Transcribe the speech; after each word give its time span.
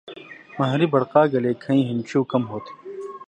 مہری 0.57 0.87
بڑقا 0.93 1.21
گلے 1.31 1.51
کھیَیں 1.63 1.85
ہِن 1.87 1.97
ڇھیُو 2.07 2.19
کم 2.31 2.43
ہوتھی۔ 2.51 2.73